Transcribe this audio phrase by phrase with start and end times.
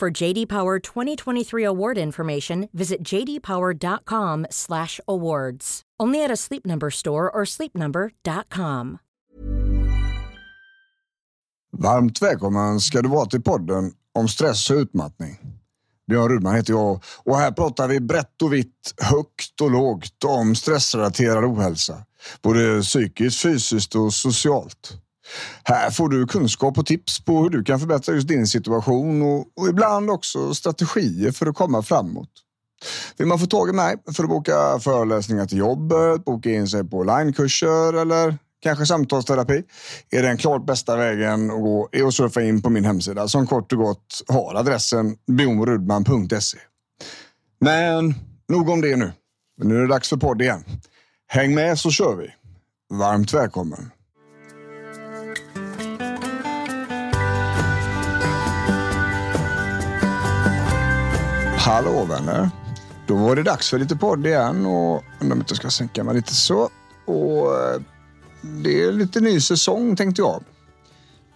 [0.00, 5.82] For JD Power 2023 award information, visit jdpower.com/awards.
[6.02, 8.98] Only at a Sleep Number store or sleepnumber.com.
[11.72, 15.38] Varmt välkommen ska du vara till podden om stress och utmattning.
[16.08, 20.54] Björn Rudman heter jag och här pratar vi brett och vitt, högt och lågt om
[20.54, 22.04] stressrelaterad ohälsa.
[22.42, 24.92] Både psykiskt, fysiskt och socialt.
[25.64, 29.38] Här får du kunskap och tips på hur du kan förbättra just din situation och,
[29.38, 32.30] och ibland också strategier för att komma framåt.
[33.16, 36.84] Vill man få tag i mig för att boka föreläsningar till jobbet, boka in sig
[36.84, 39.62] på onlinekurser eller kanske samtalsterapi
[40.10, 43.46] är den klart bästa vägen att gå är att surfa in på min hemsida som
[43.46, 46.58] kort och gott har adressen bjornrudman.se.
[47.60, 48.14] Men
[48.48, 49.12] nog om det nu.
[49.62, 50.64] Nu är det dags för podd igen.
[51.26, 52.28] Häng med så kör vi.
[52.98, 53.90] Varmt välkommen.
[61.70, 62.50] Hallå vänner.
[63.06, 66.04] Då var det dags för lite podd igen och undrar om jag inte ska sänka
[66.04, 66.70] mig lite så.
[67.04, 67.80] Och eh,
[68.62, 70.42] det är lite ny säsong tänkte jag.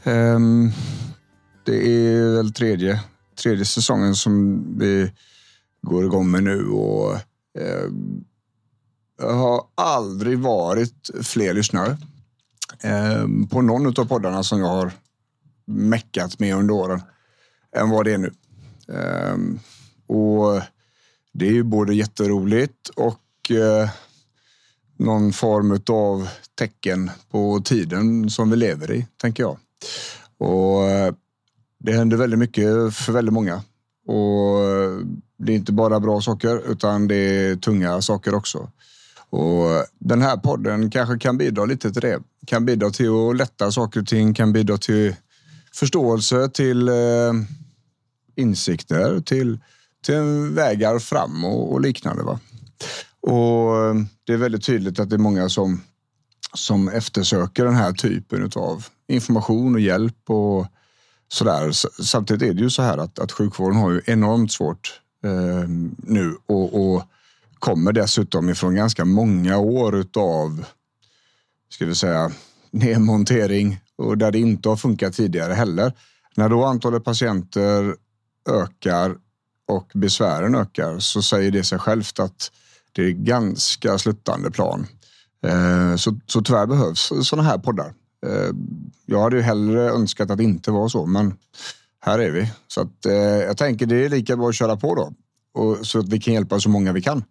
[0.04, 0.72] Um,
[1.64, 3.00] det är väl tredje,
[3.42, 5.12] tredje säsongen som vi
[5.82, 7.12] går igång med nu och
[7.84, 8.24] um,
[9.18, 11.96] jag har aldrig varit fler lyssnare
[12.84, 14.92] um, på någon av poddarna som jag har
[15.64, 17.02] meckat med under åren
[17.76, 18.32] än vad det är nu.
[18.88, 19.60] Ehm,
[20.06, 20.62] och
[21.32, 23.90] det är ju både jätteroligt och eh,
[24.98, 29.56] någon form av tecken på tiden som vi lever i, tänker jag.
[30.38, 31.14] Och eh,
[31.78, 33.62] det händer väldigt mycket för väldigt många.
[34.06, 34.98] Och eh,
[35.38, 38.70] det är inte bara bra saker, utan det är tunga saker också.
[39.30, 42.18] Och eh, den här podden kanske kan bidra lite till det.
[42.46, 45.16] Kan bidra till att lätta saker och ting, kan bidra till
[45.72, 46.94] förståelse, till eh,
[48.36, 49.58] insikter, till, till
[50.08, 52.22] Eh, vägar fram och, och liknande.
[52.22, 52.40] Va?
[53.20, 53.94] Och eh,
[54.24, 55.80] det är väldigt tydligt att det är många som,
[56.54, 60.66] som eftersöker den här typen av information och hjälp och
[61.28, 61.70] sådär.
[62.02, 66.36] Samtidigt är det ju så här att, att sjukvården har ju enormt svårt eh, nu
[66.46, 67.02] och, och,
[67.58, 70.64] kommer dessutom ifrån ganska många år utav,
[71.68, 72.30] ska vi säga,
[72.70, 75.92] nedmontering och där det inte har funkat tidigare heller.
[76.36, 77.96] När då antalet patienter
[78.50, 79.16] ökar
[79.66, 82.50] och besvären ökar så säger det sig självt att
[82.92, 84.86] det är ganska sluttande plan.
[85.46, 87.94] Eh, så, så tyvärr behövs sådana här poddar.
[88.26, 88.50] Eh,
[89.06, 91.34] jag hade ju hellre önskat att det inte var så, men
[92.00, 92.52] här är vi.
[92.68, 95.12] Så att, eh, jag tänker det är lika bra att köra på då.
[95.54, 97.24] Och, så att vi kan hjälpa så många vi kan.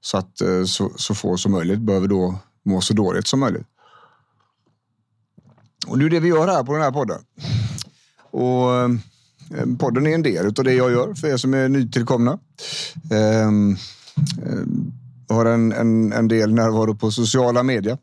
[0.00, 3.66] Så att så, så få som möjligt behöver då må så dåligt som möjligt.
[5.86, 7.20] Och det är det vi gör här på den här podden.
[8.30, 8.68] Och
[9.50, 12.38] Eh, podden är en del av det jag gör för er som är nytillkomna.
[13.10, 13.76] Um,
[14.46, 14.92] um,
[15.28, 17.98] har en, en, en del närvaro på sociala medier.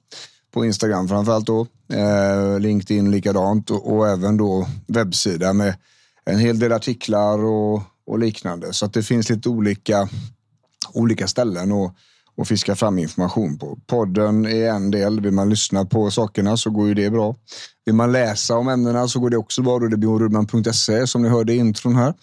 [0.51, 1.67] På Instagram framförallt då.
[1.93, 5.75] Uh, LinkedIn likadant och, och även då webbsida med
[6.25, 8.73] en hel del artiklar och, och liknande.
[8.73, 10.09] Så att det finns lite olika,
[10.93, 11.95] olika ställen och,
[12.39, 13.77] och fiska fram information på.
[13.87, 15.21] Podden är en del.
[15.21, 17.35] Vill man lyssna på sakerna så går ju det bra.
[17.85, 19.73] Vill man läsa om ämnena så går det också bra.
[19.73, 22.13] Då blir det bjornrudman.se som ni hörde i intron här.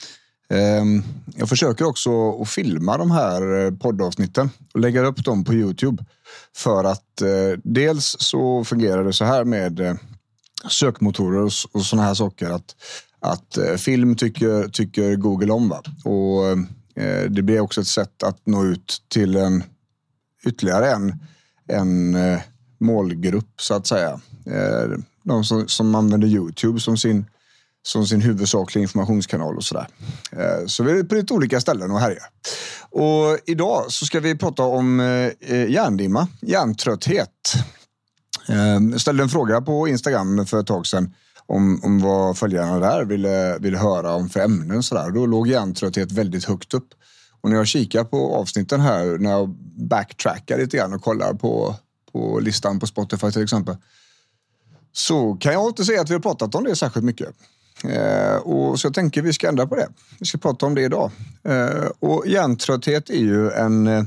[0.51, 1.03] Ehm,
[1.37, 6.05] jag försöker också att filma de här eh, poddavsnitten och lägga upp dem på Youtube.
[6.57, 9.95] För att eh, dels så fungerar det så här med eh,
[10.69, 12.77] sökmotorer och sådana här saker att,
[13.21, 15.69] att film tycker, tycker Google om.
[15.69, 15.83] Va?
[16.05, 16.59] Och
[17.29, 19.63] det blir också ett sätt att nå ut till en
[20.45, 21.21] ytterligare en,
[21.69, 22.41] en eh,
[22.81, 24.21] målgrupp så att säga.
[24.47, 27.25] Eh, de som, som använder Youtube som sin
[27.83, 29.89] som sin huvudsakliga informationskanal och sådär.
[30.31, 30.67] där.
[30.67, 32.27] så vi är på lite olika ställen och härjar.
[32.91, 35.01] Och idag så ska vi prata om
[35.69, 37.55] hjärndimma, hjärntrötthet.
[38.47, 41.15] Jag ställde en fråga på Instagram för ett tag sedan
[41.47, 44.83] om, om vad följarna där ville, ville höra om för ämnen.
[44.83, 45.11] Så där.
[45.11, 46.89] Då låg hjärntrötthet väldigt högt upp.
[47.47, 51.75] Och när jag kikar på avsnitten här, när jag backtrackar lite grann och kollar på,
[52.13, 53.77] på listan på Spotify till exempel,
[54.93, 57.29] så kan jag inte säga att vi har pratat om det särskilt mycket.
[57.85, 59.89] Eh, och så jag tänker vi ska ändra på det.
[60.21, 61.11] Vi ska prata om det idag.
[61.43, 64.05] Eh, och hjärntrötthet är ju en, eh,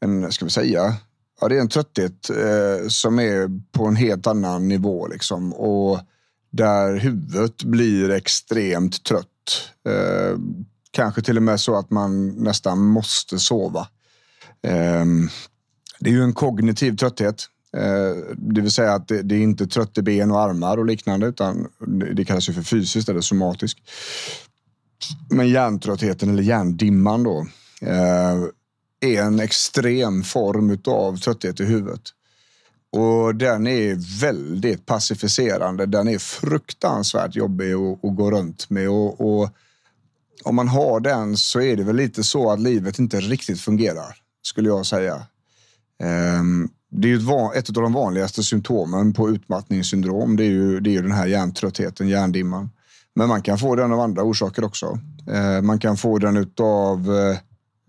[0.00, 0.94] en, ska vi säga,
[1.40, 5.52] ja, det är en trötthet eh, som är på en helt annan nivå liksom.
[5.52, 6.00] Och
[6.50, 9.24] där huvudet blir extremt trött.
[9.88, 10.38] Eh,
[10.90, 13.88] Kanske till och med så att man nästan måste sova.
[14.62, 15.28] Ehm,
[16.00, 17.46] det är ju en kognitiv trötthet.
[17.76, 21.26] Eh, det vill säga att det, är inte trött i ben och armar och liknande
[21.26, 21.68] utan
[22.14, 23.82] det kallas ju för fysiskt eller somatisk.
[25.30, 27.46] Men hjärntröttheten eller hjärndimman då
[27.82, 28.42] eh,
[29.00, 32.02] är en extrem form av trötthet i huvudet.
[32.90, 35.86] Och den är väldigt pacificerande.
[35.86, 38.88] Den är fruktansvärt jobbig att, att gå runt med.
[38.88, 39.50] Och, och,
[40.44, 44.16] om man har den så är det väl lite så att livet inte riktigt fungerar,
[44.42, 45.22] skulle jag säga.
[46.02, 47.22] Ehm, det är ett,
[47.56, 50.36] ett av de vanligaste symptomen på utmattningssyndrom.
[50.36, 52.70] Det är ju, det är ju den här hjärntröttheten, hjärndimman.
[53.14, 55.00] Men man kan få den av andra orsaker också.
[55.30, 57.38] Ehm, man kan få den av eh,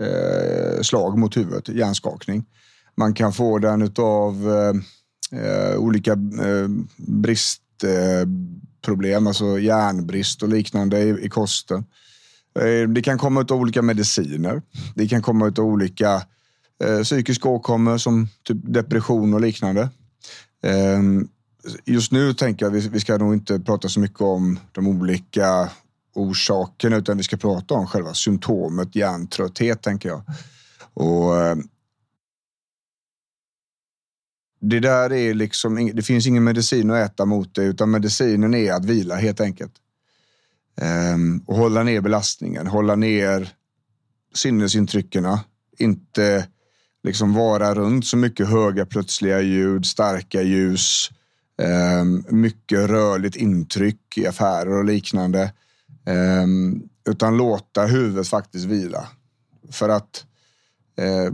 [0.08, 2.46] eh, slag mot huvudet, hjärnskakning.
[2.98, 4.50] Man kan få den av
[5.32, 6.18] eh, olika
[6.98, 11.86] bristproblem, alltså järnbrist och liknande i kosten.
[12.62, 14.62] Eh, det kan komma av olika mediciner.
[14.96, 16.24] Det kan komma av olika
[16.84, 19.90] eh, psykiska åkommor som typ depression och liknande.
[20.64, 21.02] Eh,
[21.86, 24.88] just nu tänker jag att vi, vi ska nog inte prata så mycket om de
[24.88, 25.70] olika
[26.16, 30.22] orsakerna, utan vi ska prata om själva symptomet hjärntrötthet tänker jag.
[30.94, 31.56] Och eh,
[34.62, 38.74] det där är liksom, det finns ingen medicin att äta mot det utan medicinen är
[38.74, 39.74] att vila helt enkelt.
[40.82, 43.50] Um, och hålla ner belastningen, hålla ner
[44.34, 45.38] sinnesintrycken.
[45.78, 46.48] Inte
[47.04, 51.10] liksom vara runt så mycket höga plötsliga ljud, starka ljus,
[52.02, 55.54] um, mycket rörligt intryck i affärer och liknande.
[56.44, 59.08] Um, utan låta huvudet faktiskt vila.
[59.72, 60.26] För att
[60.98, 61.34] eh,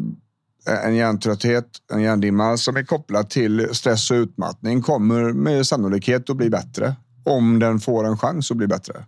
[0.86, 6.38] en hjärntrötthet, en hjärndimma som är kopplad till stress och utmattning kommer med sannolikhet att
[6.38, 9.06] bli bättre om den får en chans att bli bättre.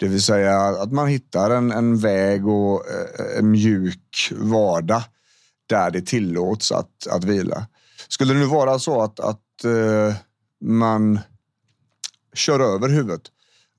[0.00, 5.02] Det vill säga att man hittar en, en väg och eh, en mjuk vardag
[5.66, 7.66] där det tillåts att, att vila.
[8.08, 10.14] Skulle det nu vara så att, att eh,
[10.64, 11.18] man
[12.34, 13.22] kör över huvudet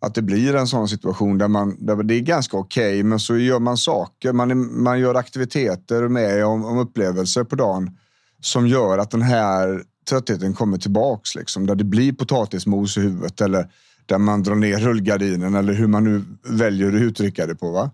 [0.01, 3.19] att det blir en sån situation där, man, där det är ganska okej, okay, men
[3.19, 7.97] så gör man saker, man, man gör aktiviteter med om, om upplevelser på dagen
[8.41, 11.35] som gör att den här tröttheten kommer tillbaks.
[11.35, 13.71] Liksom, där det blir potatismos i huvudet eller
[14.11, 17.71] där man drar ner rullgardinen eller hur man nu väljer att uttrycka det på.
[17.71, 17.91] Va?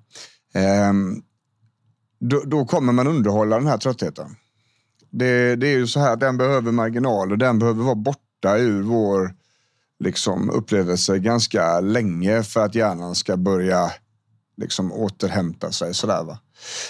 [0.54, 1.22] Ehm,
[2.20, 4.36] då, då, kommer man underhålla den här tröttheten.
[5.10, 8.82] Det, det är ju så här, den behöver marginal och den behöver vara borta ur
[8.82, 9.34] vår
[10.00, 13.92] liksom upplevelse ganska länge för att hjärnan ska börja
[14.58, 15.94] liksom återhämta sig.
[15.94, 16.40] Sådär, va?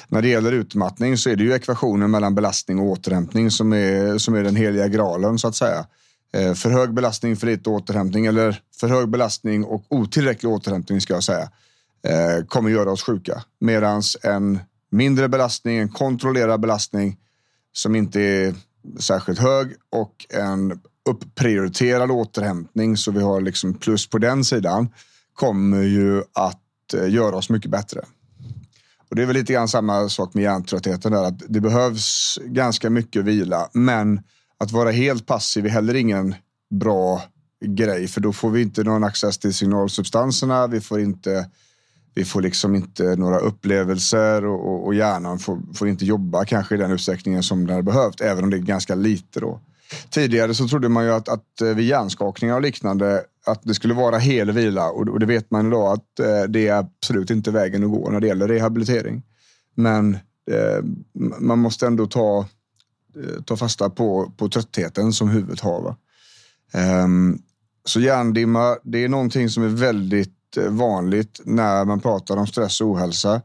[0.07, 4.17] När det gäller utmattning så är det ju ekvationen mellan belastning och återhämtning som är,
[4.17, 5.85] som är den heliga graalen så att säga.
[6.33, 11.13] Eh, för hög belastning, för lite återhämtning eller för hög belastning och otillräcklig återhämtning ska
[11.13, 11.49] jag säga
[12.07, 13.43] eh, kommer göra oss sjuka.
[13.59, 14.59] Medans en
[14.91, 17.17] mindre belastning, en kontrollerad belastning
[17.73, 18.55] som inte är
[18.99, 20.79] särskilt hög och en
[21.09, 24.89] upprioriterad återhämtning så vi har liksom plus på den sidan
[25.33, 28.01] kommer ju att eh, göra oss mycket bättre.
[29.09, 32.89] Och det är väl lite grann samma sak med hjärntröttheten där att det behövs ganska
[32.89, 34.23] mycket vila, men
[34.59, 36.35] att vara helt passiv är heller ingen
[36.69, 37.23] bra
[37.65, 40.67] grej, för då får vi inte någon access till signalsubstanserna.
[40.67, 41.49] Vi får inte,
[42.15, 46.75] vi får liksom inte några upplevelser och, och, och hjärnan får, får, inte jobba kanske
[46.75, 49.59] i den utsträckningen som den har behövt, även om det är ganska lite då.
[50.09, 53.93] Tidigare så trodde man ju att, att eh, vid hjärnskakningar och liknande att det skulle
[53.93, 57.83] vara hel vila och, det vet man idag att eh, det är absolut inte vägen
[57.83, 59.23] att gå när det gäller rehabilitering.
[59.75, 60.13] Men
[60.51, 60.83] eh,
[61.39, 62.45] man måste ändå ta,
[63.23, 65.95] Eh, ta fasta på, på tröttheten som huvudet har.
[67.03, 67.41] Um,
[67.85, 72.81] så hjärndimma, det är någonting som är väldigt eh, vanligt när man pratar om stress
[72.81, 73.41] och ohälsa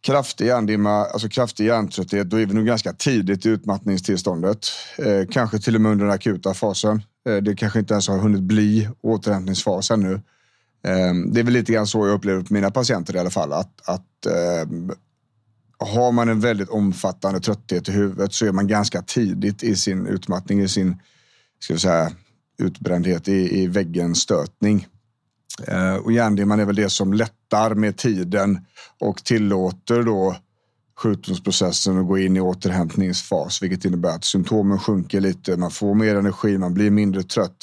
[0.00, 4.66] kraftig hjärndimma, alltså kraftig hjärntrötthet, då är vi nog ganska tidigt i utmattningstillståndet.
[4.98, 7.02] Eh, kanske till och med under den akuta fasen.
[7.28, 10.12] Eh, det kanske inte ens har hunnit bli återhämtningsfas ännu.
[10.84, 13.52] Eh, det är väl lite grann så jag upplever på mina patienter i alla fall.
[13.52, 14.68] Att, att eh,
[15.78, 20.06] har man en väldigt omfattande trötthet i huvudet så är man ganska tidigt i sin
[20.06, 20.96] utmattning, i sin
[21.60, 22.12] ska vi säga,
[22.58, 24.86] utbrändhet i, i väggens stötning.
[25.66, 28.66] Eh, och hjärndimman är väl det som lättar med tiden
[28.98, 30.36] och tillåter då
[30.98, 35.56] sjukdomsprocessen att gå in i återhämtningsfas, vilket innebär att symptomen sjunker lite.
[35.56, 37.56] Man får mer energi, man blir mindre trött.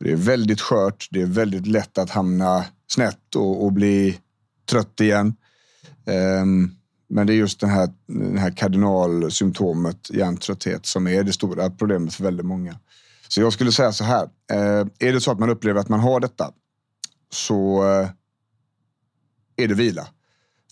[0.00, 1.08] Det är väldigt skört.
[1.10, 4.18] Det är väldigt lätt att hamna snett och, och bli
[4.70, 5.34] trött igen.
[6.42, 6.76] Um,
[7.08, 12.14] men det är just det här, den här kardinalsymptomet hjärntrötthet som är det stora problemet
[12.14, 12.78] för väldigt många.
[13.28, 14.22] Så jag skulle säga så här.
[14.52, 16.52] Eh, är det så att man upplever att man har detta
[17.32, 18.08] så eh,
[19.56, 20.08] är det vila.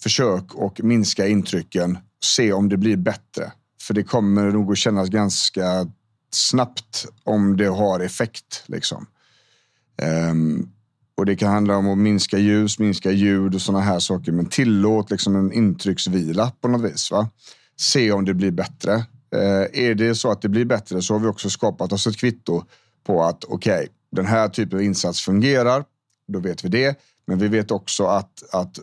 [0.00, 1.98] Försök och minska intrycken.
[2.24, 3.52] Se om det blir bättre.
[3.82, 5.90] För det kommer nog att kännas ganska
[6.30, 8.62] snabbt om det har effekt.
[8.66, 9.06] Liksom.
[10.30, 10.73] Um,
[11.16, 14.32] och Det kan handla om att minska ljus, minska ljud och sådana här saker.
[14.32, 17.10] Men tillåt liksom en intrycksvila på något vis.
[17.10, 17.28] Va?
[17.76, 18.94] Se om det blir bättre.
[19.34, 22.16] Eh, är det så att det blir bättre så har vi också skapat oss ett
[22.16, 22.62] kvitto
[23.06, 25.84] på att okej, okay, den här typen av insats fungerar.
[26.28, 26.98] Då vet vi det.
[27.26, 28.78] Men vi vet också att, att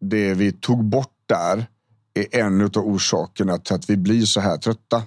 [0.00, 1.66] det vi tog bort där
[2.14, 5.02] är en av orsakerna till att vi blir så här trötta.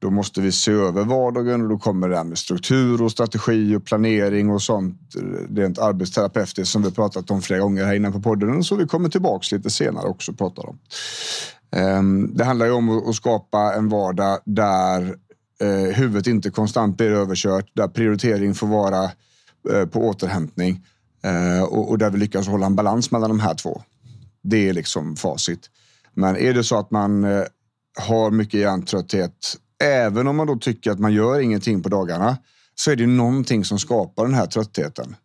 [0.00, 3.76] Då måste vi se över vardagen och då kommer det här med struktur och strategi
[3.76, 5.14] och planering och sånt
[5.50, 8.64] rent arbetsterapeutiskt som vi pratat om flera gånger här inne på podden.
[8.64, 10.78] Så vi kommer tillbaks lite senare också och pratar om.
[11.76, 15.16] Ehm, det handlar ju om att skapa en vardag där
[15.60, 19.04] eh, huvudet inte konstant blir överkört, där prioritering får vara
[19.70, 20.86] eh, på återhämtning
[21.24, 23.82] eh, och där vi lyckas hålla en balans mellan de här två.
[24.42, 25.60] Det är liksom facit.
[26.14, 27.24] Men är det så att man
[27.98, 32.36] har mycket hjärntrötthet även om man då tycker att man gör ingenting på dagarna
[32.74, 35.16] så är det någonting som skapar den här tröttheten.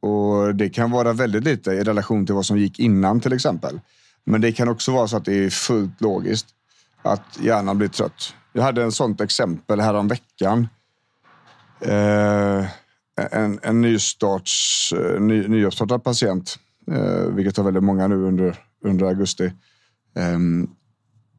[0.00, 3.80] Och det kan vara väldigt lite i relation till vad som gick innan till exempel.
[4.24, 6.46] Men det kan också vara så att det är fullt logiskt
[7.02, 8.34] att hjärnan blir trött.
[8.52, 10.68] Jag hade en sånt exempel häromveckan.
[11.80, 12.66] Eh,
[13.30, 16.58] en, en nystarts, eh, ny, nyuppstartad patient,
[16.90, 19.44] eh, vilket har väldigt många nu under, under augusti,
[20.16, 20.38] eh,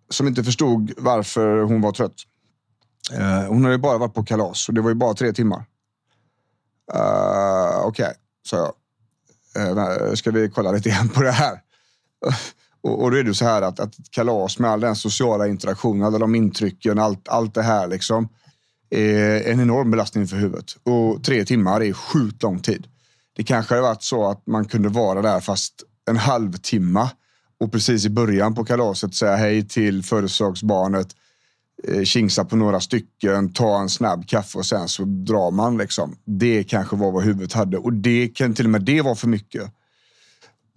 [0.10, 2.16] som inte förstod varför hon var trött.
[3.14, 5.66] Uh, hon hade bara varit på kalas och det var ju bara tre timmar.
[6.96, 8.14] Uh, Okej, okay,
[8.50, 9.78] sa jag.
[9.78, 11.62] Uh, ska vi kolla lite grann på det här?
[12.82, 16.04] och, och då är det så här att, att kalas med all den sociala interaktionen,
[16.04, 18.30] alla de intrycken, allt, allt det här liksom
[18.90, 20.78] är en enorm belastning för huvudet.
[20.84, 22.88] Och tre timmar är sjukt lång tid.
[23.36, 25.74] Det kanske hade varit så att man kunde vara där fast
[26.10, 27.10] en halvtimme
[27.60, 31.08] och precis i början på kalaset säga hej till födelsedagsbarnet
[31.84, 35.78] Eh, kingsa på några stycken, ta en snabb kaffe och sen så drar man.
[35.78, 36.16] Liksom.
[36.26, 39.28] Det kanske var vad huvudet hade och det kan till och med det vara för
[39.28, 39.72] mycket.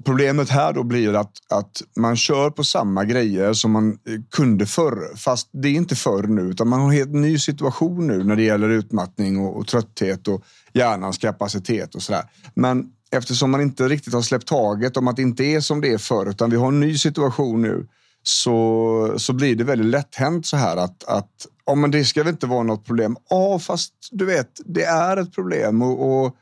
[0.05, 4.67] Problemet här då blir att, att man kör på samma grejer som man eh, kunde
[4.67, 5.17] förr.
[5.17, 8.37] Fast det är inte förr nu, utan man har en helt ny situation nu när
[8.37, 12.23] det gäller utmattning och, och trötthet och hjärnans kapacitet och sådär.
[12.55, 15.93] Men eftersom man inte riktigt har släppt taget om att det inte är som det
[15.93, 17.87] är förr, utan vi har en ny situation nu
[18.23, 22.23] så, så blir det väldigt lätt hänt så här att, att ja, men det ska
[22.23, 23.17] väl inte vara något problem.
[23.31, 26.37] Ja, fast du vet, det är ett problem och, och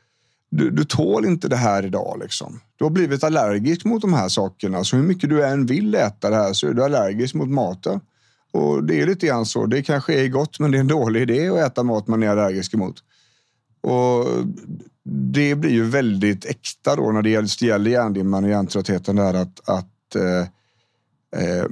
[0.51, 2.17] du, du tål inte det här idag.
[2.21, 2.59] Liksom.
[2.75, 6.29] Du har blivit allergisk mot de här sakerna, så hur mycket du än vill äta
[6.29, 7.99] det här så är du allergisk mot maten.
[8.51, 9.65] Och det är lite grann så.
[9.65, 12.27] Det kanske är gott, men det är en dålig idé att äta mat man är
[12.27, 12.95] allergisk mot.
[13.81, 14.25] Och
[15.03, 17.29] det blir ju väldigt äkta då när det
[17.61, 20.47] gäller hjärndimman och hjärntröttheten där att, att Eh,
[21.35, 21.65] Eh,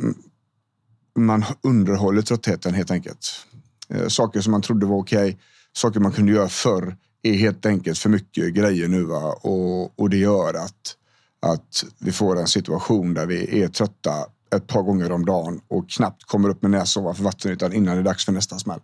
[1.17, 3.45] man underhåller tröttheten helt enkelt.
[3.89, 5.37] Eh, saker som man trodde var okej, okay,
[5.73, 9.39] saker man kunde göra förr är helt enkelt för mycket grejer nu va?
[9.41, 10.95] Och, och det gör att,
[11.41, 15.89] att vi får en situation där vi är trötta ett par gånger om dagen och
[15.89, 18.79] knappt kommer upp med näsan ovanför vattenytan innan det är dags för nästa smäll.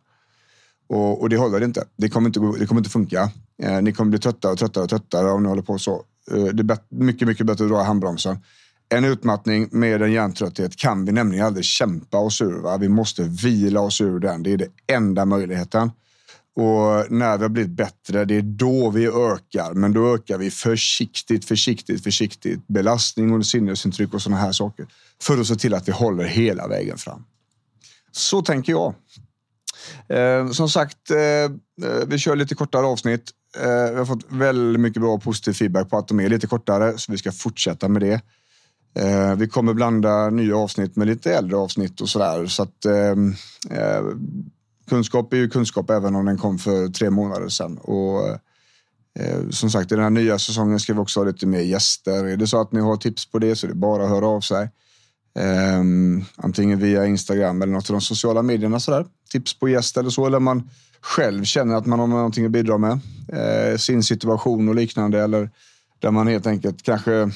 [0.88, 1.84] Och, och, det håller inte.
[1.98, 3.32] Det kommer inte, det kommer inte funka.
[3.64, 6.04] Eh, ni kommer bli tröttare och tröttare och tröttare om ni håller på så.
[6.32, 8.38] Eh, det är mycket, mycket bättre att dra i handbromsen.
[8.94, 12.62] En utmattning med en hjärntrötthet kan vi nämligen aldrig kämpa oss ur.
[12.62, 12.78] Va?
[12.78, 14.44] Vi måste vila oss ur den.
[14.44, 15.92] Det är den enda möjligheten.
[16.56, 19.74] Och när vi har blivit bättre, det är då vi ökar.
[19.74, 22.68] Men då ökar vi försiktigt, försiktigt, försiktigt.
[22.68, 24.88] Belastning och sinnesintryck och sådana här saker.
[25.22, 27.24] För att se till att vi håller hela vägen fram.
[28.12, 28.94] Så tänker jag.
[30.10, 33.32] Eh, som sagt, eh, eh, vi kör lite kortare avsnitt.
[33.58, 36.98] Eh, vi har fått väldigt mycket bra positiv feedback på att de är lite kortare,
[36.98, 38.22] så vi ska fortsätta med det.
[38.96, 42.46] Eh, vi kommer blanda nya avsnitt med lite äldre avsnitt och sådär.
[42.46, 43.34] Så att, ehm,
[43.70, 44.04] eh,
[44.90, 47.78] kunskap är ju kunskap även om den kom för tre månader sedan.
[47.78, 48.28] Och,
[49.20, 52.26] eh, som sagt, i den här nya säsongen ska vi också ha lite mer gäster.
[52.26, 54.28] Är det så att ni har tips på det så är det bara att höra
[54.28, 54.70] av sig.
[55.40, 58.80] Ehm, antingen via Instagram eller något av de sociala medierna.
[58.80, 59.06] Sådär.
[59.32, 60.26] Tips på gäster eller så.
[60.26, 60.70] Eller man
[61.02, 63.00] själv känner att man har någonting att bidra med.
[63.28, 65.20] Eh, sin situation och liknande.
[65.20, 65.50] Eller
[66.00, 67.32] där man helt enkelt kanske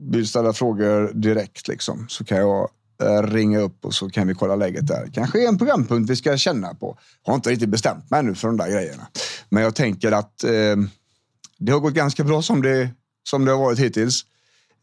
[0.00, 2.68] vill ställa frågor direkt liksom, så kan jag
[3.02, 5.10] eh, ringa upp och så kan vi kolla läget där.
[5.14, 6.98] Kanske en programpunkt vi ska känna på.
[7.22, 9.06] Har inte riktigt bestämt mig nu för de där grejerna.
[9.48, 10.76] Men jag tänker att eh,
[11.58, 12.90] det har gått ganska bra som det,
[13.28, 14.24] som det har varit hittills.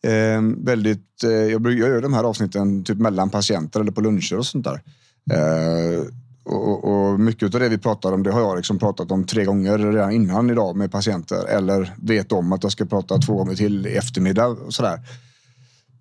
[0.04, 4.38] Eh, väldigt, eh, jag, jag gör de här avsnitten typ mellan patienter eller på luncher
[4.38, 4.82] och sånt där.
[5.32, 6.04] Eh,
[6.50, 9.46] och, och, mycket av det vi pratar om det har jag liksom pratat om tre
[9.46, 13.56] gånger redan innan idag med patienter eller vet om att jag ska prata två gånger
[13.56, 15.00] till i eftermiddag och sådär.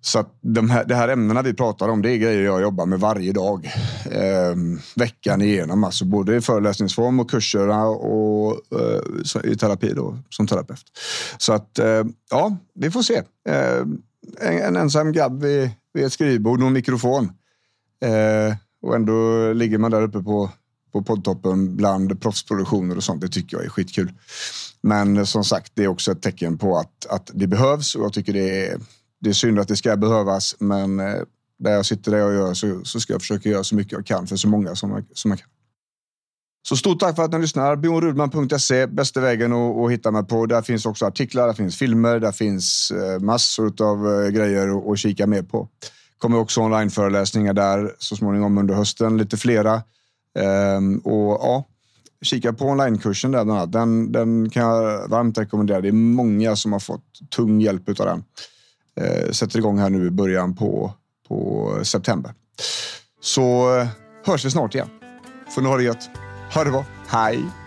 [0.01, 2.85] Så att de här, de här ämnena vi pratar om, det är grejer jag jobbar
[2.85, 3.71] med varje dag.
[4.11, 4.55] Eh,
[4.95, 10.85] veckan igenom, alltså både i föreläsningsform och kurserna och eh, i terapi då, som terapeut.
[11.37, 13.15] Så att, eh, ja, vi får se.
[13.49, 13.79] Eh,
[14.39, 17.31] en, en, ensam grabb vid, vid ett skrivbord och en mikrofon.
[18.01, 18.55] Ehm,
[18.87, 20.49] och ändå ligger man där uppe på,
[20.91, 23.21] på poddtoppen bland proffsproduktioner och sånt.
[23.21, 24.11] Det tycker jag är skitkul.
[24.81, 28.13] Men som sagt, det är också ett tecken på att, att det behövs och jag
[28.13, 28.79] tycker det är
[29.19, 31.21] det är synd att det ska behövas, men eh,
[31.59, 34.05] där jag sitter där jag gör så, så ska jag försöka göra så mycket jag
[34.05, 35.49] kan för så många som jag, som jag kan.
[36.67, 37.75] Så stort tack för att ni lyssnar.
[37.75, 40.45] bjornrudman.se, bästa vägen att, att hitta mig på.
[40.45, 44.99] Där finns också artiklar, där finns filmer, där finns eh, massor av eh, grejer att
[44.99, 45.69] kika mer på
[46.17, 49.83] kommer också onlineföreläsningar där så småningom under hösten, lite flera.
[50.39, 51.63] Ehm, och ja,
[52.21, 53.71] kika på onlinekursen där bland annat.
[53.71, 55.81] Den, den kan jag varmt rekommendera.
[55.81, 58.23] Det är många som har fått tung hjälp av den
[58.97, 60.93] Ehm, sätter igång här nu i början på,
[61.27, 62.33] på september.
[63.21, 63.87] Så eh,
[64.25, 64.89] hörs vi snart igen.
[65.55, 66.09] Får ni ha det gött.
[66.53, 66.85] Ha det bra.
[67.07, 67.66] Hej!